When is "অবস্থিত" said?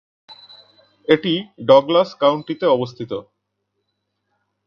2.67-3.11